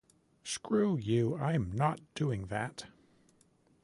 Screw 0.43 0.97
you, 0.97 1.37
I'm 1.37 1.71
not 1.71 1.99
doing 2.15 2.47
that 2.47 2.87